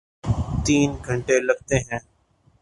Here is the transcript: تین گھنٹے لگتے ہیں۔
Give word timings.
تین 0.63 0.89
گھنٹے 1.05 1.35
لگتے 1.39 1.75
ہیں۔ 1.87 1.99